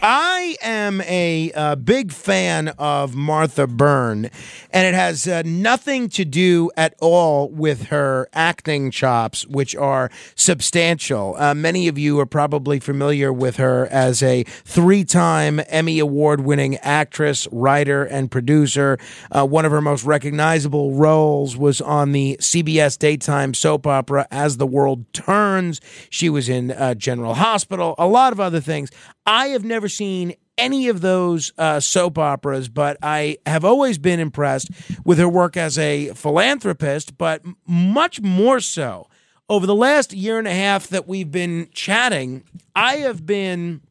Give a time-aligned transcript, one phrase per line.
[0.00, 4.30] I am a uh, big fan of Martha Byrne,
[4.70, 10.10] and it has uh, nothing to do at all with her acting chops, which are
[10.36, 11.34] substantial.
[11.36, 16.42] Uh, many of you are probably familiar with her as a three time Emmy Award
[16.42, 18.98] winning actress, writer, and producer.
[19.32, 24.58] Uh, one of her most recognizable roles was on the CBS daytime soap opera As
[24.58, 25.80] the World Turns.
[26.08, 28.90] She was in uh, General Hospital, a lot of other things.
[29.28, 34.20] I have never seen any of those uh, soap operas, but I have always been
[34.20, 34.70] impressed
[35.04, 39.06] with her work as a philanthropist, but much more so.
[39.50, 42.42] Over the last year and a half that we've been chatting,
[42.74, 43.82] I have been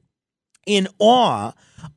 [0.66, 1.52] in awe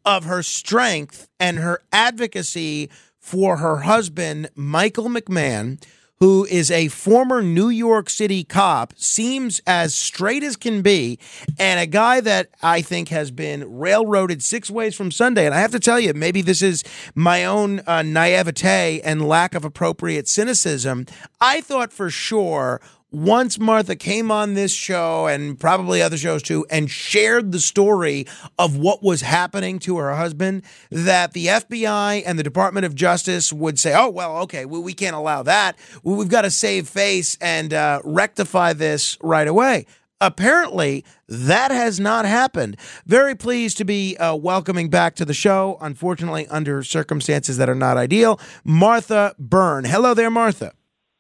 [0.04, 5.82] of her strength and her advocacy for her husband, Michael McMahon,
[6.20, 11.18] who is a former New York City cop, seems as straight as can be,
[11.58, 15.46] and a guy that I think has been railroaded six ways from Sunday.
[15.46, 19.54] And I have to tell you, maybe this is my own uh, naivete and lack
[19.54, 21.06] of appropriate cynicism.
[21.41, 26.64] I thought for sure once Martha came on this show and probably other shows too
[26.70, 28.27] and shared the story
[28.58, 33.53] of what was happening to her husband, that the FBI and the Department of Justice
[33.53, 35.77] would say, oh, well, okay, we, we can't allow that.
[36.03, 39.86] We've got to save face and uh, rectify this right away.
[40.22, 42.77] Apparently, that has not happened.
[43.06, 47.75] Very pleased to be uh, welcoming back to the show, unfortunately, under circumstances that are
[47.75, 49.84] not ideal, Martha Byrne.
[49.84, 50.75] Hello there, Martha.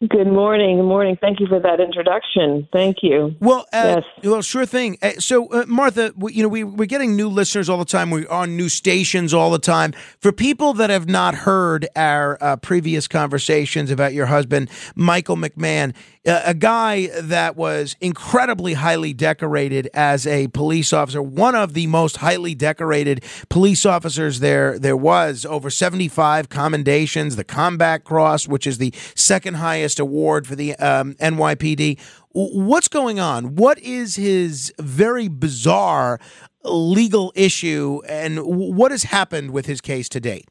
[0.08, 0.78] Good morning.
[0.78, 1.18] Good morning.
[1.20, 2.66] Thank you for that introduction.
[2.72, 3.36] Thank you.
[3.38, 4.04] Well, uh, yes.
[4.24, 4.96] well, sure thing.
[5.02, 8.10] Uh, so, uh, Martha, we, you know, we, we're getting new listeners all the time.
[8.10, 9.92] We're on new stations all the time.
[10.18, 15.94] For people that have not heard our uh, previous conversations about your husband, Michael McMahon,
[16.24, 22.18] a guy that was incredibly highly decorated as a police officer, one of the most
[22.18, 28.76] highly decorated police officers there there was, over 75 commendations, the Combat Cross, which is
[28.76, 31.98] the second highest award for the um, NYPD.
[32.32, 33.56] What's going on?
[33.56, 36.20] What is his very bizarre
[36.62, 40.46] legal issue, and what has happened with his case to date?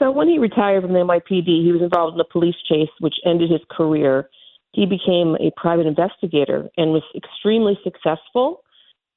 [0.00, 3.14] So, when he retired from the NYPD, he was involved in a police chase, which
[3.24, 4.28] ended his career
[4.74, 8.64] he became a private investigator and was extremely successful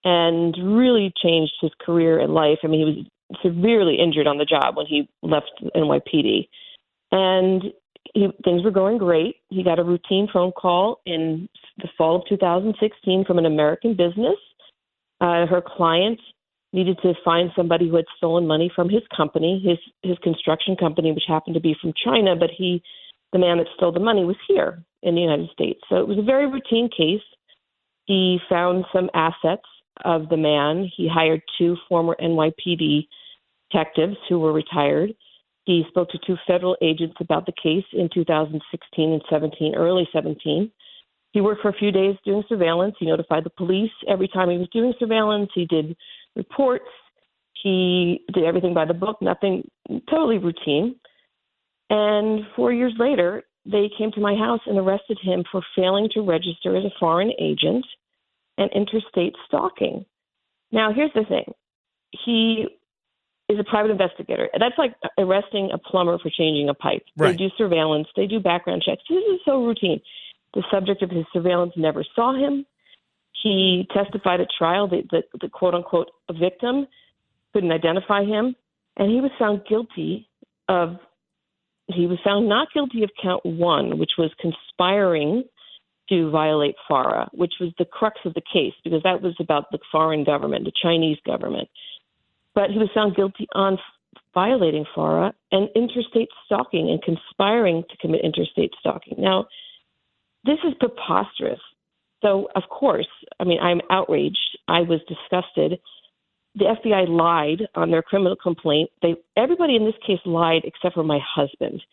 [0.03, 2.59] and really changed his career and life.
[2.64, 6.47] I mean, he was severely injured on the job when he left NYPD.
[7.12, 7.64] And
[8.13, 9.38] he, things were going great.
[9.50, 11.47] He got a routine phone call in
[11.78, 14.38] the fall of 2016 from an American business.
[15.19, 16.19] Uh, her client
[16.73, 21.12] needed to find somebody who had stolen money from his company, his his construction company,
[21.12, 22.81] which happened to be from China, but he
[23.34, 25.79] the man that stole the money was here in the United States.
[25.90, 27.22] So it was a very routine case.
[28.06, 29.67] He found some assets
[30.06, 30.90] of the man.
[30.96, 33.07] He hired two former NYPD
[33.69, 35.13] detectives who were retired.
[35.67, 40.72] He spoke to two federal agents about the case in 2016 and 17, early 17.
[41.33, 42.95] He worked for a few days doing surveillance.
[42.97, 45.50] He notified the police every time he was doing surveillance.
[45.53, 45.97] He did
[46.38, 46.85] reports.
[47.61, 49.69] He did everything by the book, nothing
[50.09, 50.95] totally routine.
[51.89, 56.22] And four years later, they came to my house and arrested him for failing to
[56.22, 57.85] register as a foreign agent
[58.57, 60.05] and interstate stalking.
[60.72, 61.53] Now, here's the thing
[62.23, 62.67] he
[63.50, 64.50] is a private investigator.
[64.59, 67.03] That's like arresting a plumber for changing a pipe.
[67.16, 67.31] Right.
[67.31, 69.02] They do surveillance, they do background checks.
[69.09, 70.02] This is so routine.
[70.53, 72.66] The subject of his surveillance never saw him.
[73.44, 76.09] He testified at trial that the, the quote unquote
[76.40, 76.88] victim
[77.53, 78.55] couldn't identify him,
[78.97, 80.28] and he was found guilty
[80.67, 80.97] of
[81.88, 85.46] he was found not guilty of count one, which was conspiring
[86.09, 89.79] to violate FARA, which was the crux of the case because that was about the
[89.91, 91.70] foreign government, the Chinese government.
[92.58, 93.78] But he was found guilty on
[94.34, 99.14] violating FARA and interstate stalking and conspiring to commit interstate stalking.
[99.20, 99.46] Now,
[100.44, 101.59] this is preposterous.
[102.24, 103.06] So, of course,
[103.40, 104.58] I mean, I'm outraged.
[104.68, 105.80] I was disgusted
[106.56, 108.90] the FBI lied on their criminal complaint.
[109.04, 111.84] They everybody in this case lied except for my husband.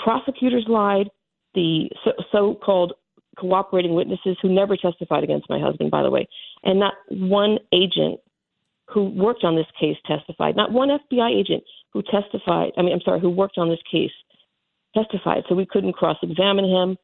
[0.00, 1.08] Prosecutors lied.
[1.54, 1.88] The
[2.32, 2.94] so, called
[3.38, 6.26] cooperating witnesses who never testified against my husband, by the way,
[6.64, 8.18] and not one agent
[8.92, 10.56] who worked on this case testified.
[10.56, 12.72] Not one FBI agent who testified.
[12.76, 14.12] I mean, I'm sorry, who worked on this case
[14.94, 15.44] testified.
[15.48, 16.96] So we couldn't cross-examine him.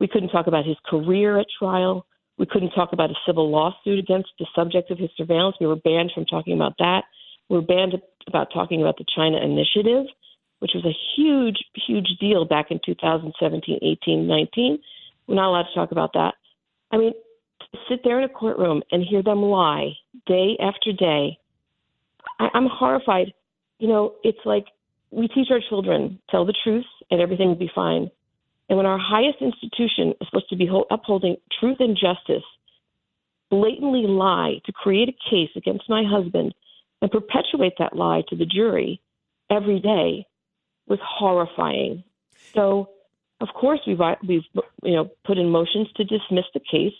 [0.00, 2.06] We couldn't talk about his career at trial.
[2.38, 5.56] We couldn't talk about a civil lawsuit against the subject of his surveillance.
[5.60, 7.02] We were banned from talking about that.
[7.48, 7.94] We were banned
[8.26, 10.06] about talking about the China Initiative,
[10.60, 14.78] which was a huge, huge deal back in 2017, 18, 19.
[15.26, 16.34] We're not allowed to talk about that.
[16.92, 17.12] I mean,
[17.60, 19.92] to sit there in a courtroom and hear them lie
[20.26, 21.38] day after day,
[22.38, 23.32] I, I'm horrified.
[23.78, 24.66] You know, it's like
[25.10, 28.10] we teach our children tell the truth and everything will be fine.
[28.68, 32.44] And when our highest institution is supposed to be upholding truth and justice,
[33.50, 36.54] blatantly lie to create a case against my husband
[37.00, 39.00] and perpetuate that lie to the jury
[39.50, 40.26] every day
[40.86, 42.04] was horrifying.
[42.52, 42.90] So,
[43.40, 44.42] of course, we've we've
[44.82, 46.94] you know put in motions to dismiss the case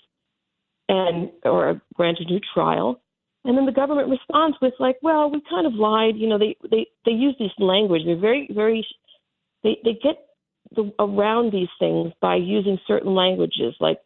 [0.88, 3.00] and or grant a new trial.
[3.44, 6.16] And then the government responds with like, well, we kind of lied.
[6.16, 8.02] You know, they they they use this language.
[8.04, 8.86] They're very very
[9.62, 10.16] they they get
[10.74, 13.98] the, around these things by using certain languages like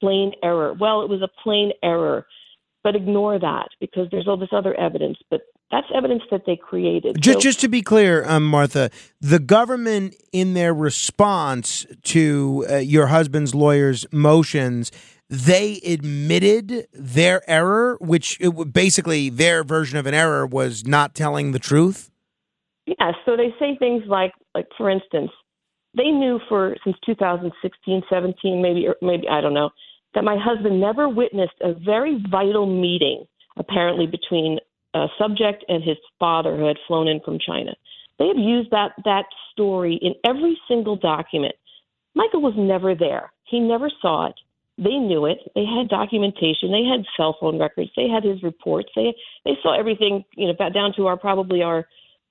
[0.00, 0.74] plain error.
[0.78, 2.26] Well, it was a plain error,
[2.84, 5.18] but ignore that because there's all this other evidence.
[5.30, 5.40] But
[5.70, 7.20] that's evidence that they created.
[7.20, 8.90] Just, so, just to be clear, um, Martha,
[9.20, 14.90] the government, in their response to uh, your husband's lawyer's motions,
[15.30, 21.52] they admitted their error, which it, basically their version of an error was not telling
[21.52, 22.10] the truth.
[22.86, 25.30] Yeah, so they say things like, like for instance,
[25.96, 29.70] they knew for since 2016, 17, maybe, or maybe I don't know,
[30.14, 33.26] that my husband never witnessed a very vital meeting,
[33.58, 34.58] apparently between
[34.94, 37.72] a subject and his father who had flown in from China.
[38.18, 41.54] They have used that that story in every single document.
[42.14, 43.30] Michael was never there.
[43.44, 44.34] He never saw it.
[44.78, 45.38] They knew it.
[45.56, 46.70] They had documentation.
[46.70, 47.90] They had cell phone records.
[47.96, 48.88] They had his reports.
[48.94, 49.12] They
[49.44, 51.86] they saw everything, you know, down to our probably our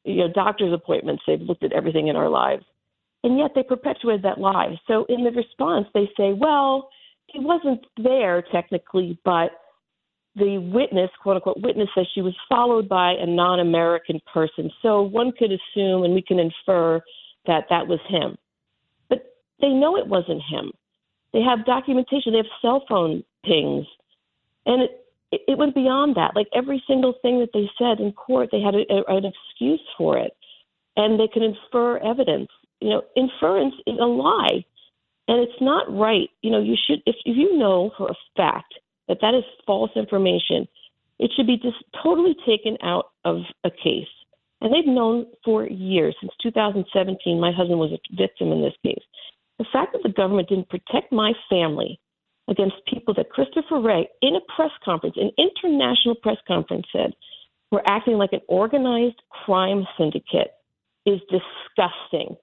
[0.05, 1.23] you know doctor's appointments.
[1.27, 2.63] They've looked at everything in our lives,
[3.23, 4.79] and yet they perpetuated that lie.
[4.87, 6.89] So in the response, they say, well,
[7.25, 9.51] he wasn't there technically, but
[10.37, 14.71] the witness, quote unquote, witness says she was followed by a non American person.
[14.81, 17.01] So one could assume and we can infer
[17.45, 18.37] that that was him.
[19.09, 20.71] But they know it wasn't him.
[21.33, 23.85] They have documentation, they have cell phone pings.
[24.65, 26.35] And it, it went beyond that.
[26.35, 29.81] Like every single thing that they said in court, they had a, a, an excuse
[29.97, 30.35] for it.
[30.95, 32.49] And they can infer evidence.
[32.79, 34.65] You know, inference is a lie.
[35.27, 36.29] And it's not right.
[36.41, 38.73] You know, you should, if, if you know for a fact
[39.07, 40.67] that that is false information.
[41.19, 44.07] It should be just totally taken out of a case.
[44.61, 49.03] And they've known for years, since 2017, my husband was a victim in this case.
[49.59, 51.99] The fact that the government didn't protect my family
[52.47, 57.13] against people that Christopher Wray, in a press conference, an international press conference, said
[57.71, 60.51] were acting like an organized crime syndicate
[61.05, 62.37] is disgusting.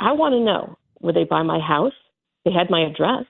[0.00, 1.94] I want to know were they by my house?
[2.44, 3.24] They had my address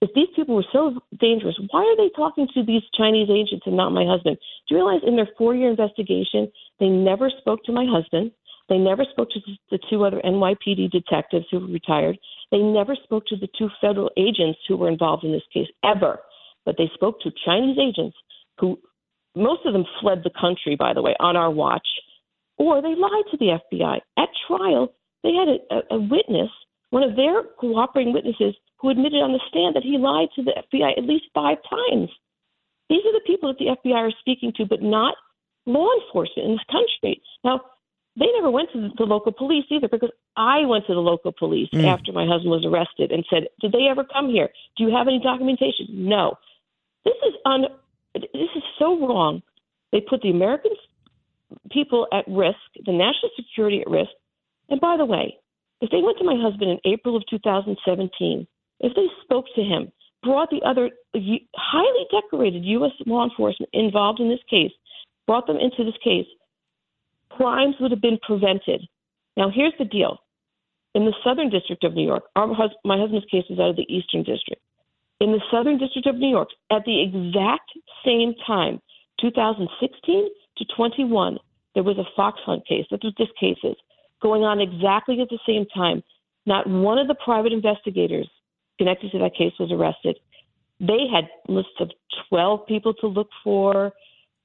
[0.00, 3.76] if these people were so dangerous, why are they talking to these Chinese agents and
[3.76, 4.36] not my husband?
[4.68, 8.30] Do you realize in their four year investigation, they never spoke to my husband?
[8.68, 12.18] They never spoke to the two other NYPD detectives who were retired.
[12.50, 16.18] They never spoke to the two federal agents who were involved in this case, ever.
[16.66, 18.16] But they spoke to Chinese agents
[18.58, 18.78] who,
[19.34, 21.86] most of them fled the country, by the way, on our watch,
[22.58, 24.00] or they lied to the FBI.
[24.18, 26.50] At trial, they had a, a witness,
[26.90, 30.52] one of their cooperating witnesses, who admitted on the stand that he lied to the
[30.52, 32.10] FBI at least five times.
[32.88, 35.14] These are the people that the FBI are speaking to, but not
[35.66, 37.20] law enforcement in this country.
[37.44, 37.60] Now,
[38.18, 41.68] they never went to the local police either because I went to the local police
[41.72, 41.84] mm.
[41.84, 44.48] after my husband was arrested and said, "Did they ever come here?
[44.76, 46.34] Do you have any documentation?" No.
[47.04, 47.66] This is un.
[48.14, 49.42] This is so wrong.
[49.92, 50.72] They put the American
[51.70, 54.10] people at risk, the national security at risk.
[54.68, 55.36] And by the way,
[55.80, 58.46] if they went to my husband in April of 2017
[58.80, 60.90] if they spoke to him, brought the other
[61.56, 62.92] highly decorated U.S.
[63.06, 64.72] law enforcement involved in this case,
[65.26, 66.26] brought them into this case,
[67.38, 68.82] crimes would have been prevented.
[69.36, 70.18] Now, here's the deal.
[70.94, 74.24] In the Southern District of New York, my husband's case is out of the Eastern
[74.24, 74.60] District.
[75.20, 77.70] In the Southern District of New York, at the exact
[78.04, 78.80] same time,
[79.20, 80.28] 2016
[80.58, 81.38] to 21,
[81.74, 82.86] there was a fox hunt case.
[82.90, 83.76] That's what this case is.
[84.20, 86.02] Going on exactly at the same time.
[86.46, 88.28] Not one of the private investigators
[88.78, 90.18] connected to that case was arrested.
[90.80, 91.90] They had lists of
[92.28, 93.92] 12 people to look for.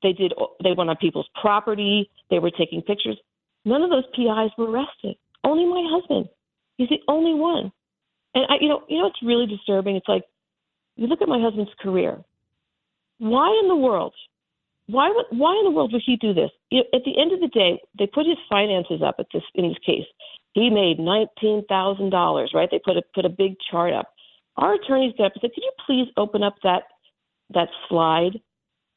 [0.04, 0.34] They did.
[0.64, 2.10] They went on people's property.
[2.30, 3.18] They were taking pictures.
[3.66, 5.16] None of those PIs were arrested.
[5.44, 6.28] Only my husband.
[6.78, 7.72] He's the only one.
[8.36, 9.96] And I, you know, you know, it's really disturbing.
[9.96, 10.24] It's like
[10.96, 12.24] you look at my husband's career.
[13.20, 14.14] Why in the world
[14.88, 16.52] why would why in the world would he do this?
[16.94, 19.78] At the end of the day, they put his finances up at this in this
[19.86, 20.06] case.
[20.54, 22.70] He made nineteen thousand dollars, right?
[22.70, 24.14] They put a put a big chart up.
[24.58, 26.84] Our attorneys got up and said, "Could you please open up that
[27.54, 28.42] that slide?"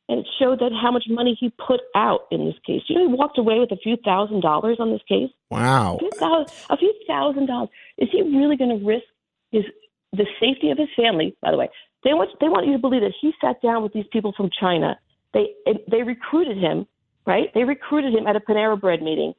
[0.09, 2.83] And it showed that how much money he put out in this case.
[2.89, 5.31] You know, he walked away with a few thousand dollars on this case.
[5.51, 7.71] Wow, a few thousand, a few thousand dollars.
[7.99, 9.05] Is he really going to risk
[9.51, 9.65] his
[10.13, 11.37] the safety of his family?
[11.43, 11.69] By the way,
[12.05, 14.49] they want they want you to believe that he sat down with these people from
[14.61, 14.99] China.
[15.35, 15.55] They
[15.91, 16.87] they recruited him,
[17.27, 17.53] right?
[17.53, 19.35] They recruited him at a Panera Bread meeting,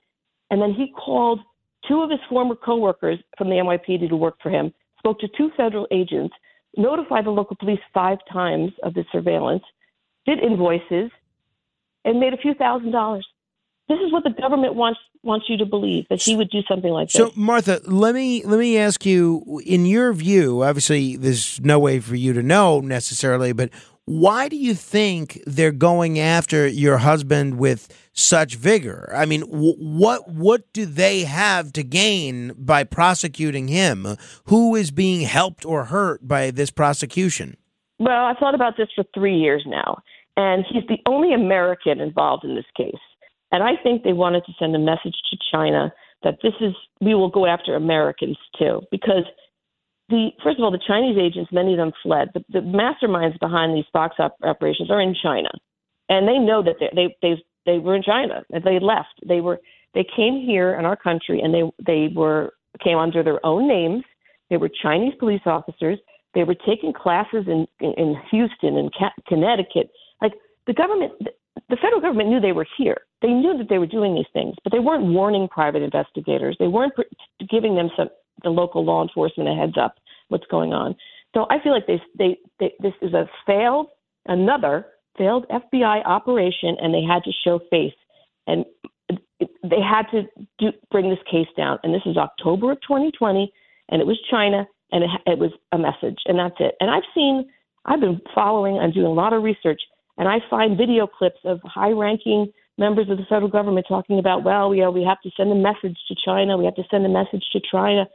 [0.51, 1.39] and then he called
[1.87, 4.73] two of his former coworkers from the NYPD to work for him.
[4.99, 6.35] Spoke to two federal agents,
[6.75, 9.63] notified the local police five times of the surveillance,
[10.27, 11.09] did invoices,
[12.05, 13.27] and made a few thousand dollars.
[13.89, 16.91] This is what the government wants wants you to believe that he would do something
[16.91, 17.33] like so, this.
[17.33, 21.99] So, Martha, let me let me ask you, in your view, obviously, there's no way
[21.99, 23.71] for you to know necessarily, but
[24.07, 29.11] why do you think they're going after your husband with such vigor?
[29.13, 34.15] I mean, w- what what do they have to gain by prosecuting him?
[34.45, 37.57] Who is being helped or hurt by this prosecution?
[37.99, 40.01] Well, I've thought about this for three years now,
[40.37, 42.93] and he's the only American involved in this case.
[43.51, 45.91] And I think they wanted to send a message to China
[46.23, 49.23] that this is we will go after Americans too, because
[50.09, 52.29] the first of all, the Chinese agents, many of them fled.
[52.33, 55.49] The, the masterminds behind these Fox op- operations are in China,
[56.09, 58.43] and they know that they they they, they were in China.
[58.49, 59.19] They left.
[59.27, 59.59] They were
[59.93, 62.53] they came here in our country, and they they were
[62.83, 64.03] came under their own names.
[64.49, 65.99] They were Chinese police officers.
[66.33, 68.91] They were taking classes in in, in Houston and
[69.27, 69.89] Connecticut.
[70.67, 71.13] The government,
[71.69, 72.97] the federal government knew they were here.
[73.21, 76.55] They knew that they were doing these things, but they weren't warning private investigators.
[76.59, 76.93] They weren't
[77.49, 78.09] giving them some
[78.43, 79.95] the local law enforcement a heads up
[80.27, 80.95] what's going on.
[81.33, 83.87] So I feel like they, they, they this is a failed
[84.27, 84.85] another
[85.17, 87.95] failed FBI operation, and they had to show face,
[88.45, 88.65] and
[89.39, 90.23] they had to
[90.59, 91.79] do, bring this case down.
[91.83, 93.51] And this is October of 2020,
[93.89, 96.75] and it was China, and it, it was a message, and that's it.
[96.79, 97.49] And I've seen,
[97.85, 99.81] I've been following, I'm doing a lot of research,
[100.17, 104.73] and I find video clips of high-ranking members of the federal government talking about, well,
[104.73, 107.09] you know, we have to send a message to China, we have to send a
[107.09, 108.05] message to China.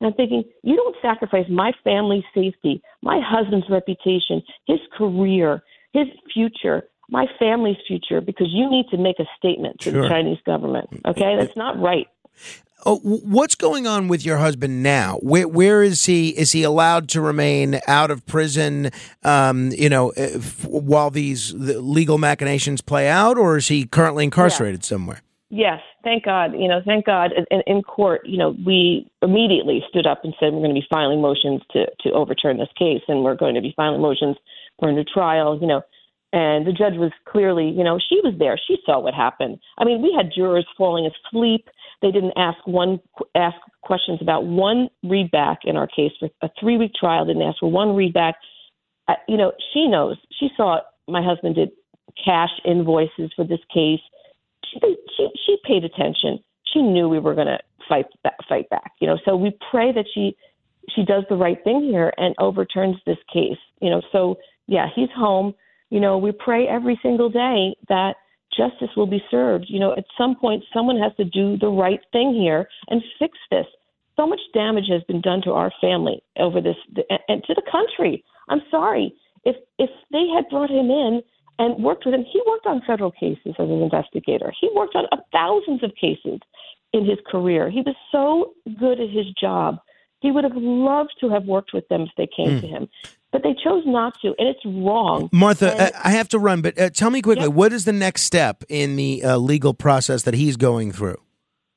[0.00, 6.06] And I'm thinking, you don't sacrifice my family's safety, my husband's reputation, his career, his
[6.32, 10.02] future, my family's future, because you need to make a statement to sure.
[10.02, 10.90] the Chinese government.
[10.90, 12.08] Mm, okay, that's not right.
[12.86, 15.18] Oh, what's going on with your husband now?
[15.22, 16.30] Where, where is he?
[16.30, 18.90] Is he allowed to remain out of prison?
[19.22, 24.80] Um, you know, if, while these legal machinations play out, or is he currently incarcerated
[24.82, 24.88] yeah.
[24.88, 25.22] somewhere?
[25.50, 26.52] Yes, thank God.
[26.52, 27.30] You know, thank God.
[27.50, 30.86] In, in court, you know, we immediately stood up and said we're going to be
[30.90, 34.36] filing motions to to overturn this case, and we're going to be filing motions
[34.80, 35.58] for a new trial.
[35.60, 35.82] You know,
[36.34, 38.58] and the judge was clearly, you know, she was there.
[38.66, 39.60] She saw what happened.
[39.78, 41.68] I mean, we had jurors falling asleep.
[42.04, 43.00] They didn't ask one
[43.34, 47.24] ask questions about one readback in our case for a three week trial.
[47.24, 48.34] Didn't ask for one readback.
[49.08, 50.16] Uh, you know, she knows.
[50.38, 51.70] She saw my husband did
[52.24, 54.00] cash invoices for this case
[54.82, 56.38] she she she paid attention.
[56.72, 57.58] She knew we were going to
[57.88, 58.92] fight back, fight back.
[59.00, 60.36] You know, so we pray that she
[60.94, 63.58] she does the right thing here and overturns this case.
[63.80, 65.54] You know, so yeah, he's home.
[65.90, 68.14] You know, we pray every single day that
[68.56, 69.66] justice will be served.
[69.68, 73.38] You know, at some point, someone has to do the right thing here and fix
[73.50, 73.66] this.
[74.16, 76.76] So much damage has been done to our family over this
[77.28, 78.24] and to the country.
[78.48, 79.14] I'm sorry.
[79.44, 81.22] If if they had brought him in
[81.58, 82.24] and worked with him.
[82.30, 84.52] He worked on federal cases as an investigator.
[84.60, 86.40] He worked on thousands of cases
[86.92, 87.70] in his career.
[87.70, 89.78] He was so good at his job.
[90.20, 92.60] He would have loved to have worked with them if they came mm.
[92.60, 92.88] to him,
[93.34, 95.28] but they chose not to, and it's wrong.
[95.32, 98.22] Martha, and, I have to run, but uh, tell me quickly, what is the next
[98.22, 101.20] step in the uh, legal process that he's going through?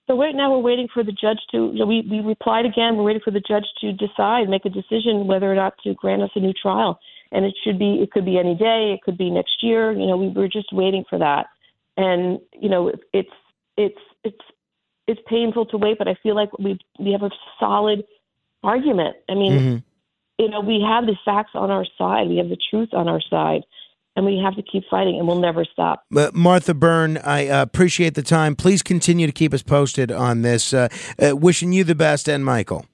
[0.05, 1.71] So right now we're waiting for the judge to.
[1.73, 2.95] You know, we we replied again.
[2.95, 6.21] We're waiting for the judge to decide, make a decision whether or not to grant
[6.21, 6.99] us a new trial
[7.31, 10.05] and it should be it could be any day it could be next year you
[10.07, 11.47] know we were just waiting for that
[11.95, 13.29] and you know it's
[13.77, 14.41] it's it's
[15.07, 18.03] it's painful to wait but i feel like we we have a solid
[18.63, 19.77] argument i mean mm-hmm.
[20.37, 23.21] You know we have the facts on our side we have the truth on our
[23.21, 23.61] side
[24.15, 26.03] and we have to keep fighting and we'll never stop.
[26.15, 28.55] Uh, Martha Byrne, I uh, appreciate the time.
[28.55, 30.73] Please continue to keep us posted on this.
[30.73, 30.87] Uh,
[31.23, 32.87] uh wishing you the best and Michael.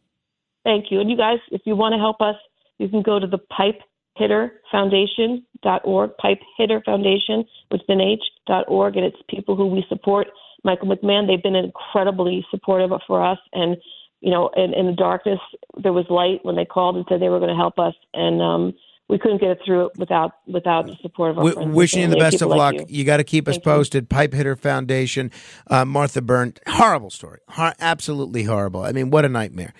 [0.65, 0.99] Thank you.
[0.99, 2.35] And you guys, if you want to help us,
[2.77, 3.79] you can go to the pipe
[4.19, 10.27] hitterfoundation.org, Pipe Hitter Foundation with an H.org, and it's people who we support.
[10.63, 13.39] Michael McMahon, they've been incredibly supportive for us.
[13.53, 13.77] And,
[14.23, 15.39] you know, in, in the darkness,
[15.83, 17.93] there was light when they called and said they were going to help us.
[18.13, 18.73] And um,
[19.09, 21.75] we couldn't get it through without without the support of our W- friends.
[21.75, 22.73] wishing you the best of luck.
[22.75, 23.71] like You, got to keep us Thank you.
[23.73, 24.09] posted.
[24.09, 25.29] Pipe Hitter Foundation,
[25.69, 26.53] uh, Martha Byrne.
[26.67, 27.39] Horrible story.
[27.49, 28.81] Hor- absolutely horrible.
[28.83, 29.73] I mean, what a nightmare.